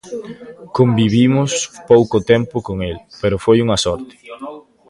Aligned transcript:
Convivimos 0.77 1.51
pouco 1.91 2.17
tempo 2.31 2.55
con 2.67 2.77
el, 2.89 2.97
pero 3.21 3.35
foi 3.45 3.57
unha 3.65 3.77
sorte. 3.85 4.13